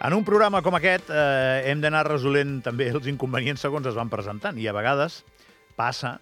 [0.00, 4.08] En un programa com aquest eh, hem d'anar resolent també els inconvenients segons es van
[4.08, 5.18] presentant i a vegades
[5.76, 6.14] passa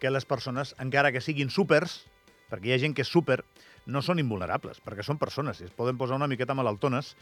[0.00, 1.98] que les persones, encara que siguin súpers,
[2.48, 3.42] perquè hi ha gent que és súper,
[3.92, 7.12] no són invulnerables, perquè són persones i es poden posar una miqueta malaltones.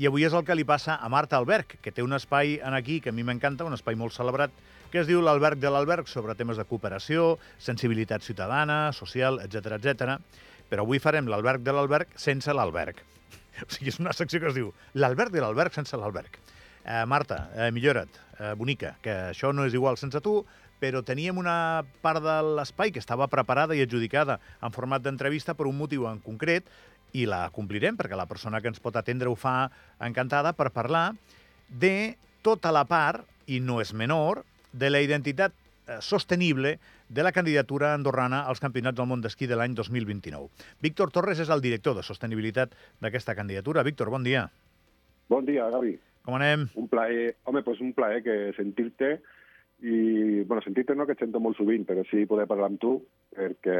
[0.00, 2.80] I avui és el que li passa a Marta Alberg, que té un espai en
[2.80, 4.56] aquí que a mi m'encanta, un espai molt celebrat,
[4.88, 10.18] que es diu l'Alberg de l'Alberg, sobre temes de cooperació, sensibilitat ciutadana, social, etc etc.
[10.72, 13.04] Però avui farem l'Alberg de l'Alberg sense l'Alberg.
[13.66, 16.38] O sigui, és una secció que es diu l'Alberg de l'Alberg sense l'Alberg.
[16.84, 20.40] Eh, Marta, eh, millora't, eh, bonica, que això no és igual sense tu,
[20.80, 25.68] però teníem una part de l'espai que estava preparada i adjudicada en format d'entrevista per
[25.68, 26.64] un motiu en concret
[27.12, 29.68] i la complirem perquè la persona que ens pot atendre ho fa
[30.00, 31.10] encantada per parlar
[31.68, 35.52] de tota la part, i no és menor, de la identitat
[36.00, 40.48] sostenible de la candidatura andorrana als Campionats del Món d'Esquí de l'any 2029.
[40.80, 43.82] Víctor Torres és el director de sostenibilitat d'aquesta candidatura.
[43.82, 44.46] Víctor, bon dia.
[45.30, 45.96] Bon dia, Gavi.
[46.26, 46.68] Com anem?
[46.76, 49.18] Un plaer, home, pues un plaer que sentir-te
[49.82, 52.90] i, bueno, sentir-te no, que et sento molt sovint, però sí poder parlar amb tu,
[53.32, 53.76] perquè,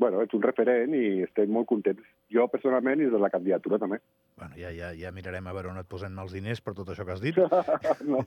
[0.00, 2.02] bueno, ets un referent i estem molt contents.
[2.34, 4.00] Jo, personalment, i de la candidatura, també.
[4.40, 7.06] Bueno, ja, ja, ja mirarem a veure on et posem els diners per tot això
[7.06, 7.38] que has dit.
[8.12, 8.24] no.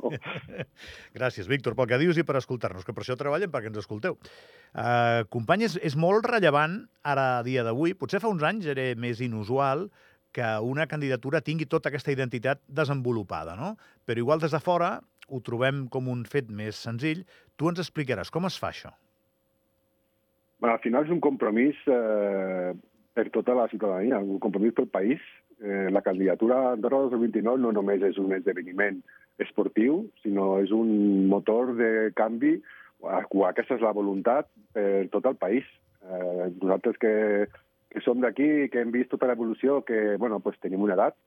[1.18, 4.16] Gràcies, Víctor, pel que dius i per escoltar-nos, que per això treballem, perquè ens escolteu.
[4.72, 8.94] Uh, company, és, és molt rellevant ara, a dia d'avui, potser fa uns anys era
[8.96, 9.90] més inusual
[10.34, 13.76] que una candidatura tingui tota aquesta identitat desenvolupada, no?
[14.04, 14.96] Però igual des de fora
[15.34, 17.24] ho trobem com un fet més senzill.
[17.58, 18.94] Tu ens explicaràs com es fa això.
[20.62, 22.72] Bueno, al final és un compromís eh,
[23.18, 25.24] per tota la ciutadania, un compromís pel país.
[25.60, 29.02] Eh, la candidatura Andorra 2029 no només és un esdeveniment
[29.44, 32.58] esportiu, sinó és un motor de canvi,
[33.04, 35.68] aquesta és la voluntat per tot el país.
[36.04, 37.14] Eh, nosaltres que,
[37.92, 41.18] que som d'aquí, que hem vist tota l'evolució, que bueno, pues tenim una edat,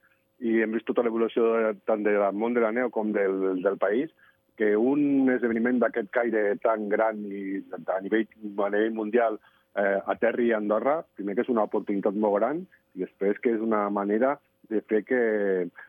[0.44, 4.10] i hem vist tota l'evolució tant del món de la neu com del, del país,
[4.56, 8.26] que un esdeveniment d'aquest caire tan gran i a nivell,
[8.64, 9.38] a nivell mundial
[9.76, 12.64] eh, aterri a Andorra, primer que és una oportunitat molt gran
[12.96, 14.36] i després que és una manera
[14.70, 15.20] de fer que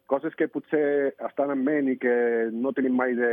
[0.06, 2.18] coses que potser estan en ment i que
[2.54, 3.32] no tenim mai de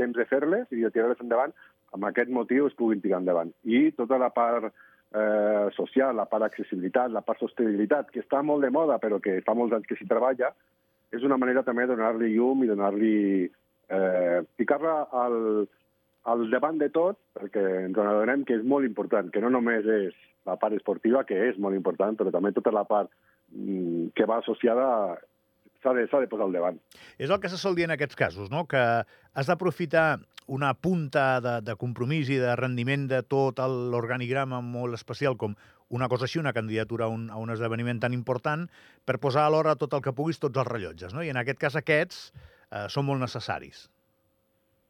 [0.00, 1.52] temps de fer-les i de tirar-les endavant,
[1.94, 3.52] amb aquest motiu es puguin tirar endavant.
[3.62, 4.72] I tota la part
[5.14, 9.40] eh, social, la part accessibilitat, la part sostenibilitat, que està molt de moda però que
[9.46, 10.50] fa molts anys que s'hi treballa,
[11.14, 13.16] és una manera també de donar-li llum i donar-li
[13.46, 15.66] eh, ficar-la al,
[16.30, 20.16] al davant de tot, perquè ens adonem que és molt important, que no només és
[20.48, 23.12] la part esportiva, que és molt important, però també tota la part
[23.54, 24.88] mm, que va associada
[25.84, 26.80] s'ha de, de posar al davant.
[27.18, 28.64] És el que se sol dir en aquests casos, no?
[28.70, 34.96] que has d'aprofitar una punta de, de compromís i de rendiment de tot l'organigrama molt
[34.98, 35.56] especial com
[35.94, 38.66] una cosa així, una candidatura a un, a un esdeveniment tan important,
[39.04, 41.14] per posar a l'hora tot el que puguis, tots els rellotges.
[41.14, 41.22] No?
[41.22, 43.86] I en aquest cas aquests eh, són molt necessaris.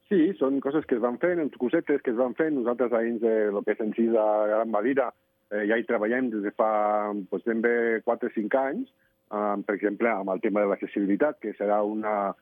[0.09, 2.55] Sí, són coses que es van fent, cosetes que es van fent.
[2.59, 5.09] Nosaltres, a dins de lo que és en si de Gran Valira,
[5.51, 6.71] eh, ja hi treballem des de fa
[7.15, 7.75] doncs, ben bé
[8.05, 8.93] 4 o 5 anys,
[9.67, 12.35] per exemple, amb el tema de l'accessibilitat, que serà una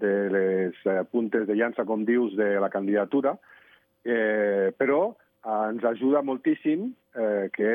[0.00, 0.78] de les
[1.10, 3.36] puntes de llança, com dius, de la candidatura,
[4.04, 7.72] eh, però eh, ens ajuda moltíssim eh, que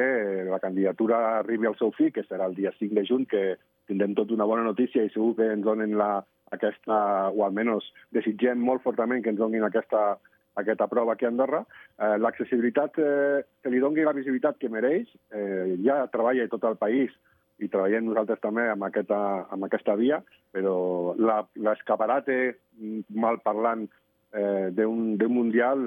[0.50, 3.44] la candidatura arribi al seu fi, que serà el dia 5 de juny, que
[3.88, 7.02] tindrem tot una bona notícia i segur que ens donen la, aquesta,
[7.34, 10.16] o almenys desitgem molt fortament que ens donin aquesta,
[10.62, 11.64] aquesta prova aquí a Andorra.
[12.00, 16.78] Eh, L'accessibilitat, eh, que li doni la visibilitat que mereix, eh, ja treballa tot el
[16.82, 17.14] país
[17.64, 19.18] i treballem nosaltres també amb aquesta,
[19.54, 20.20] amb aquesta via,
[20.56, 22.38] però l'escaparate
[23.16, 23.86] mal parlant
[24.36, 25.80] eh, d'un mundial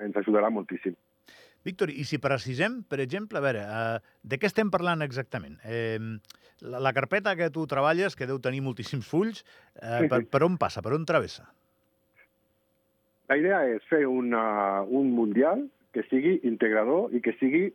[0.00, 0.96] ens ajudarà moltíssim.
[1.62, 5.60] Víctor, i si precisem, per exemple, a veure, eh, de què estem parlant exactament?
[5.62, 6.00] Eh,
[6.62, 9.44] la, la carpeta que tu treballes, que deu tenir moltíssims fulls,
[9.78, 11.46] eh, per, per on passa, per on travessa?
[13.30, 17.68] La idea és fer una, un mundial que sigui integrador i que sigui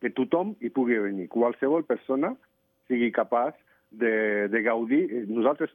[0.00, 1.28] que tothom hi pugui venir.
[1.32, 2.32] Qualsevol persona
[2.88, 3.54] sigui capaç
[3.90, 5.72] de, de gaudir, nosaltres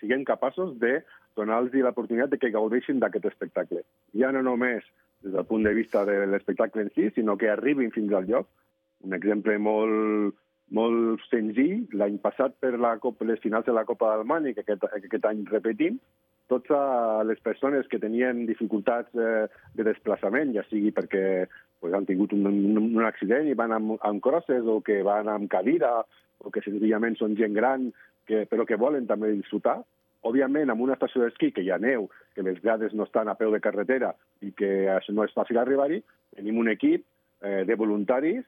[0.00, 1.00] siguem capaços de
[1.36, 3.82] donar-los l'oportunitat de que gaudeixin d'aquest espectacle.
[4.18, 4.84] Ja no només
[5.22, 8.48] des del punt de vista de l'espectacle en si, sinó que arribin fins al lloc.
[9.06, 10.34] Un exemple molt,
[10.70, 14.84] molt senzill, l'any passat per la Copa, les finals de la Copa d'Alemanya, que aquest,
[14.90, 15.98] aquest any repetim,
[16.52, 19.46] totes les persones que tenien dificultats eh,
[19.78, 21.46] de desplaçament, ja sigui perquè
[21.82, 25.28] pues, han tingut un, un, un accident i van amb, amb crosses o que van
[25.28, 25.98] amb cadira
[26.42, 27.90] o que senzillament són gent gran
[28.28, 29.80] que, però que volen també disfrutar,
[30.22, 32.06] òbviament, amb una estació d'esquí que hi ha neu,
[32.36, 34.70] que les grades no estan a peu de carretera i que
[35.10, 35.98] no és fàcil arribar-hi,
[36.36, 37.02] tenim un equip
[37.42, 38.44] eh, de voluntaris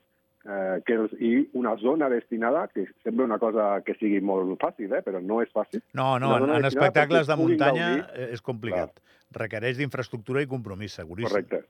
[0.46, 4.92] eh, que els, i una zona destinada, que sembla una cosa que sigui molt fàcil,
[4.94, 5.82] eh, però no és fàcil.
[5.98, 8.28] No, no, en, en espectacles de muntanya gaudir.
[8.38, 8.94] és complicat.
[8.94, 9.10] Clar.
[9.44, 11.32] Requereix d'infraestructura i compromís, seguríssim.
[11.32, 11.64] Correcte.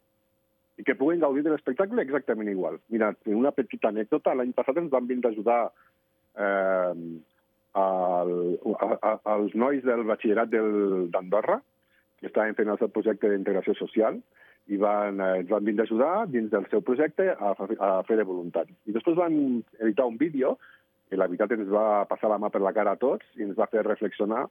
[0.79, 2.81] I que puguin gaudir de l'espectacle exactament igual.
[2.91, 5.61] Mira, una petita anècdota, l'any passat ens van vindre ajudar
[6.35, 6.94] eh,
[7.85, 8.32] el,
[8.75, 10.50] a, a, als nois del batxillerat
[11.15, 11.61] d'Andorra,
[12.19, 14.19] que estaven fent el seu projecte d'integració social,
[14.73, 18.26] i van, eh, ens van vindre ajudar dins del seu projecte a, a fer de
[18.26, 18.75] voluntari.
[18.88, 19.37] I després van
[19.79, 20.56] editar un vídeo
[21.11, 23.59] que la veritat ens va passar la mà per la cara a tots i ens
[23.59, 24.47] va fer reflexionar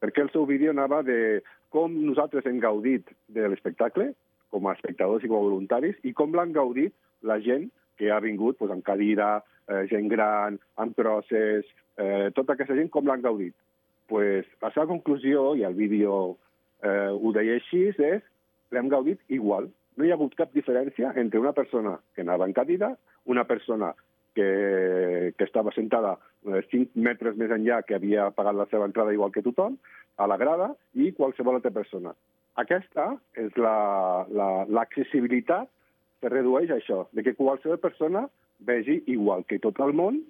[0.00, 1.42] perquè el seu vídeo anava de
[1.74, 4.12] com nosaltres hem gaudit de l'espectacle
[4.50, 6.94] com a espectadors i com a voluntaris i com l'han gaudit
[7.26, 7.68] la gent
[8.00, 11.68] que ha vingut pues, amb cadira, eh, gent gran, amb crosses,
[12.00, 13.54] eh, tota aquesta gent com l'han gaudit.
[14.10, 16.36] Pues, la seva conclusió, i el vídeo
[16.82, 18.24] eh, ho deia així, és
[18.72, 19.68] l'hem gaudit igual.
[19.96, 22.94] No hi ha hagut cap diferència entre una persona que anava en cadira,
[23.26, 23.92] una persona
[24.34, 26.16] que, que estava sentada
[26.46, 29.76] 5 eh, metres més enllà, que havia pagat la seva entrada igual que tothom,
[30.16, 32.14] a la grada, i qualsevol altra persona.
[32.58, 35.70] Aquesta és l'accessibilitat la, la,
[36.20, 38.26] que redueix això, de que qualsevol persona
[38.66, 40.20] vegi igual que tot el món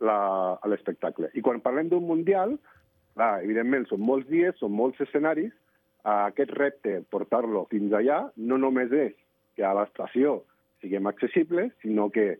[0.00, 1.30] l'espectacle.
[1.34, 2.58] I quan parlem d'un mundial,
[3.16, 5.54] clar, evidentment són molts dies, són molts escenaris,
[6.08, 9.16] aquest repte, portar-lo fins allà, no només és
[9.56, 10.42] que a l'estació
[10.82, 12.36] siguem accessibles, sinó que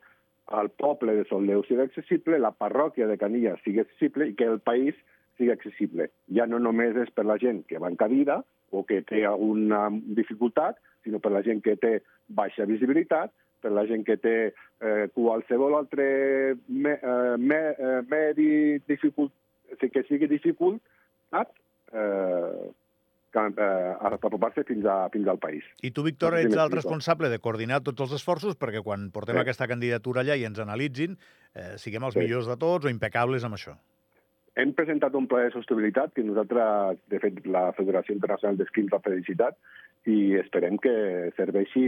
[0.58, 4.60] el poble de Soldeu sigui accessible, la parròquia de Canilla sigui accessible i que el
[4.60, 4.96] país
[5.36, 6.08] sigui accessible.
[6.34, 8.40] Ja no només és per la gent que va en cadira
[8.70, 11.98] o que té alguna dificultat, sinó per la gent que té
[12.28, 13.32] baixa visibilitat,
[13.62, 16.08] per la gent que té eh, qualsevol altre
[16.68, 18.50] me, eh, me, eh, medi
[18.86, 19.32] dificult,
[19.78, 21.50] que sigui dificultat,
[21.92, 22.68] eh,
[23.34, 25.66] eh, apropar-se fins, a, fins al país.
[25.82, 29.44] I tu, Víctor, ets el responsable de coordinar tots els esforços perquè quan portem sí.
[29.44, 31.18] aquesta candidatura allà i ens analitzin,
[31.54, 32.24] eh, siguem els sí.
[32.24, 33.76] millors de tots o impecables amb això.
[34.58, 38.98] Hem presentat un pla de sostenibilitat que nosaltres, de fet, la Federació Internacional d'Esquí ha
[39.04, 39.54] felicitat
[40.10, 40.94] i esperem que
[41.36, 41.84] serveixi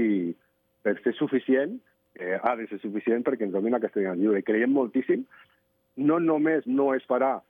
[0.86, 1.74] per ser suficient,
[2.14, 4.44] eh, ha de ser suficient perquè ens donin aquesta lliure.
[4.46, 5.24] Creiem moltíssim,
[5.96, 7.40] no només no es farà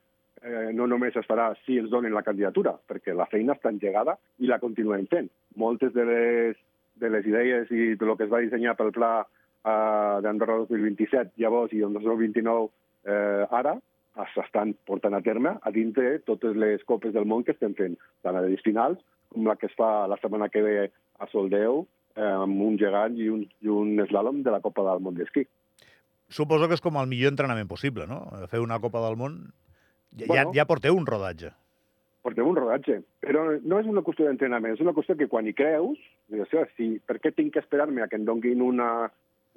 [0.41, 4.17] eh, no només es farà si ens donen la candidatura, perquè la feina està engegada
[4.39, 5.29] i la continuem fent.
[5.55, 6.57] Moltes de les,
[6.97, 11.37] de les idees i de lo que es va dissenyar pel pla eh, d'Andorra 2027,
[11.37, 12.69] llavors, i el 2029
[13.05, 13.77] eh, ara,
[14.33, 18.35] s'estan portant a terme a dintre totes les copes del món que estem fent, tant
[18.35, 18.99] a les finals
[19.31, 20.75] com la que es fa la setmana que ve
[21.21, 21.85] a Soldeu,
[22.15, 25.45] eh, amb un gegant i un, i un slalom de la Copa del Món d'esquí.
[26.31, 28.23] Suposo que és com el millor entrenament possible, no?
[28.51, 29.39] Fer una Copa del Món
[30.17, 31.53] ja, bueno, ja, ja porteu un rodatge.
[32.21, 35.55] Porteu un rodatge, però no és una qüestió d'entrenament, és una qüestió que quan hi
[35.57, 35.97] creus,
[36.29, 39.09] dius, si, per què tinc que esperar-me a que em donguin una,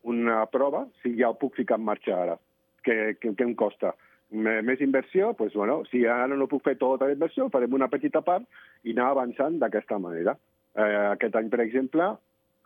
[0.09, 2.39] una prova si ja ho puc ficar en marxa ara?
[2.85, 3.93] Què, què, què em costa?
[4.35, 8.23] Més inversió, doncs, bueno, si ara no puc fer tota la inversió, farem una petita
[8.27, 8.45] part
[8.85, 10.37] i anar avançant d'aquesta manera.
[10.75, 12.13] Eh, aquest any, per exemple,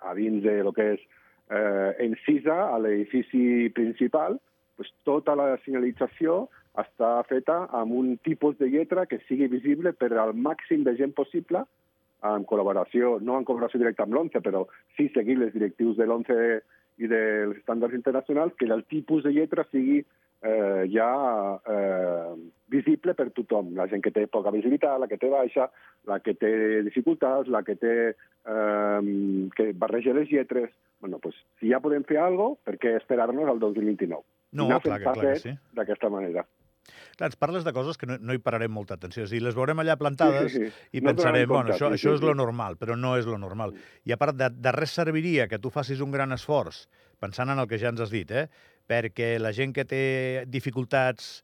[0.00, 1.00] a dins de lo que és
[1.50, 4.38] eh, en CISA, a l'edifici principal,
[4.78, 6.46] doncs, tota la senyalització
[6.78, 11.14] està feta amb un tipus de lletra que sigui visible per al màxim de gent
[11.16, 11.64] possible,
[12.26, 14.64] en col·laboració, no en col·laboració directa amb l'11, però
[14.96, 16.38] sí seguir les directius de l'11
[16.98, 20.00] i dels estàndards internacionals, que el tipus de lletra sigui
[20.42, 21.10] eh, ja
[21.66, 22.34] eh,
[22.68, 23.74] visible per tothom.
[23.78, 25.68] La gent que té poca visibilitat, la que té baixa,
[26.08, 29.00] la que té dificultats, la que té eh,
[29.56, 30.70] que barreja les lletres.
[31.00, 34.24] bueno, pues, si ja podem fer alguna cosa, per què esperar-nos al 2029?
[34.58, 35.52] No, clar, clar, clar que sí.
[35.76, 36.42] D'aquesta manera.
[37.18, 39.24] Clar, ens parles de coses que no, no hi pararem molta atenció.
[39.26, 40.98] O sigui, les veurem allà plantades sí, sí, sí.
[40.98, 43.40] i no pensarem, bueno, això, sí, això sí, és lo normal, però no és lo
[43.42, 43.74] normal.
[44.06, 46.84] I a part, de, de res serviria que tu facis un gran esforç,
[47.18, 48.46] pensant en el que ja ens has dit, eh?
[48.88, 50.04] perquè la gent que té
[50.48, 51.40] dificultats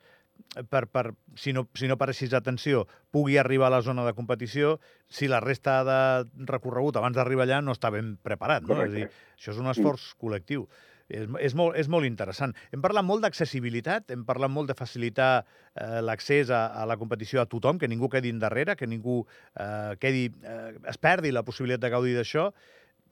[0.71, 4.78] per, per, si, no, si no pareixis atenció, pugui arribar a la zona de competició,
[5.11, 5.99] si la resta de
[6.50, 8.66] recorregut abans d'arribar allà no està ben preparat.
[8.69, 8.78] No?
[8.85, 10.69] És dir, això és un esforç col·lectiu.
[11.09, 12.55] És, és, molt, és molt interessant.
[12.73, 17.43] Hem parlat molt d'accessibilitat, hem parlat molt de facilitar eh, l'accés a, a la competició
[17.43, 19.21] a tothom, que ningú quedi endarrere, que ningú
[19.61, 22.49] eh, quedi, eh, es perdi la possibilitat de gaudir d'això.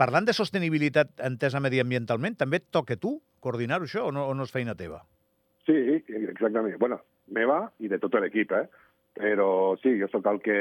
[0.00, 4.46] Parlant de sostenibilitat entesa mediambientalment, també et toca tu coordinar-ho això o no, o no
[4.48, 5.02] és feina teva?
[5.66, 5.74] Sí,
[6.08, 6.78] exactament.
[6.80, 8.64] Bueno, meva i de tot l'equip, eh?
[9.12, 10.58] Però sí, jo sóc el que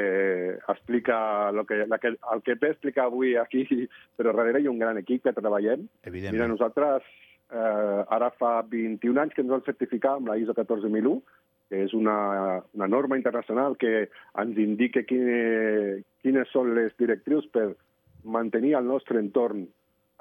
[0.59, 3.63] explica lo que, la que, el que ve explicar avui aquí,
[4.17, 5.87] però darrere hi ha un gran equip que treballem.
[6.11, 7.07] Mira, nosaltres
[7.51, 11.21] eh, ara fa 21 anys que ens vam certificar amb la ISO 14001,
[11.71, 14.09] que és una, una norma internacional que
[14.43, 17.69] ens indica quine, quines són les directrius per
[18.23, 19.63] mantenir el nostre entorn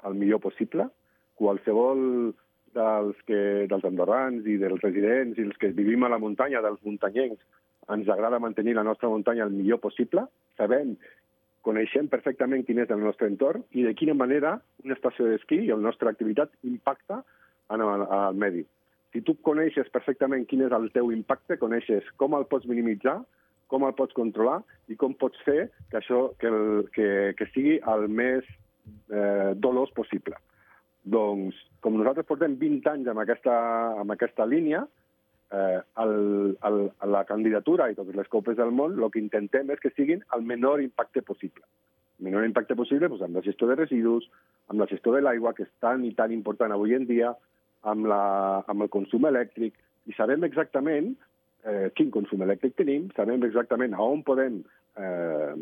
[0.07, 0.87] el millor possible.
[1.35, 2.31] Qualsevol
[2.75, 6.79] dels, que, dels andorrans i dels residents i els que vivim a la muntanya, dels
[6.87, 7.43] muntanyencs,
[7.95, 10.25] ens agrada mantenir la nostra muntanya el millor possible.
[10.57, 10.95] Sabem,
[11.65, 15.71] coneixem perfectament quin és el nostre entorn i de quina manera una estació d'esquí i
[15.71, 17.21] la nostra activitat impacta
[17.71, 18.65] en el, al medi.
[19.11, 23.19] Si tu coneixes perfectament quin és el teu impacte, coneixes com el pots minimitzar,
[23.71, 24.59] com el pots controlar
[24.91, 28.47] i com pots fer que això que, el, que, que sigui el més
[29.11, 30.39] eh, dolós possible.
[31.03, 33.53] Doncs, com nosaltres portem 20 anys amb aquesta,
[34.01, 34.83] amb aquesta línia,
[35.51, 36.79] eh, el, el,
[37.11, 40.45] la candidatura i totes les copes del món, el que intentem és que siguin el
[40.47, 41.63] menor impacte possible.
[42.19, 44.27] El menor impacte possible doncs, amb la gestió de residus,
[44.69, 47.33] amb la gestió de l'aigua, que és tan i tan important avui en dia,
[47.81, 48.23] amb, la,
[48.71, 49.77] amb el consum elèctric,
[50.09, 51.15] i sabem exactament
[51.65, 54.61] eh, quin consum elèctric tenim, sabem exactament a on podem
[54.97, 55.53] eh,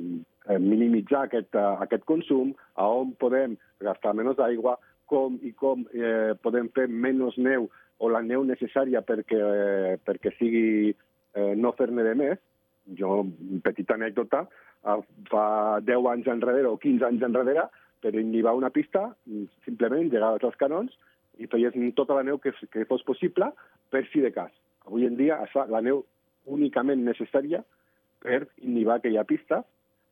[0.57, 4.77] minimitzar aquest, uh, aquest consum, a on podem gastar menys aigua,
[5.09, 7.67] com i com eh, podem fer menys neu
[7.99, 12.39] o la neu necessària perquè, eh, perquè sigui eh, no fer-ne de més.
[12.97, 13.21] Jo,
[13.65, 14.45] petita anècdota,
[14.85, 15.45] eh, fa
[15.85, 17.67] 10 anys enrere o 15 anys enrere,
[17.99, 19.09] per enllivar una pista,
[19.65, 20.93] simplement llegaves als canons
[21.39, 23.51] i feies tota la neu que, que fos possible
[23.91, 24.51] per si de cas.
[24.87, 26.05] Avui en dia es fa la neu
[26.47, 27.61] únicament necessària
[28.23, 29.63] per inhibar aquella pista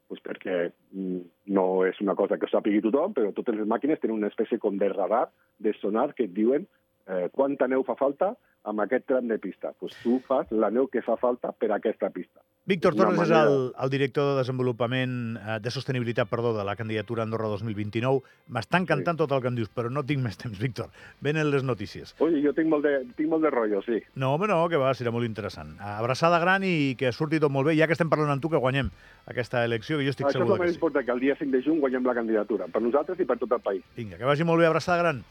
[0.08, 1.22] pues perquè mm,
[1.56, 4.60] no és una cosa que ho sàpigui tothom, però totes les màquines tenen una espècie
[4.64, 5.28] com de radar,
[5.60, 6.68] de sonar, que et diuen
[7.08, 8.34] eh, quanta neu fa falta
[8.68, 9.74] amb aquest tram de pista.
[9.80, 12.44] Pues tu fas la neu que fa falta per a aquesta pista.
[12.68, 13.46] Víctor Torres manera...
[13.46, 18.20] és el, el director de desenvolupament eh, de sostenibilitat perdó, de la candidatura Andorra 2029.
[18.52, 19.22] M'està encantant sí.
[19.22, 20.90] tot el que em dius, però no tinc més temps, Víctor.
[21.24, 22.12] Venen les notícies.
[22.20, 24.02] Ui, jo tinc molt de, tinc molt de rotllo, sí.
[24.20, 25.78] No, home, no, que va, serà molt interessant.
[25.80, 27.78] Abraçada gran i que surti tot molt bé.
[27.80, 28.92] Ja que estem parlant amb tu, que guanyem
[29.32, 30.60] aquesta elecció, que jo estic Això segur que sí.
[30.60, 32.84] Això és el més important, que el dia 5 de juny guanyem la candidatura, per
[32.84, 33.86] nosaltres i per tot el país.
[33.96, 35.24] Vinga, que vagi molt bé, abraçada gran.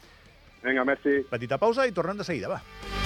[0.64, 1.21] Vinga, merci.
[1.28, 3.05] Petita pausa i tornem de seguida, va.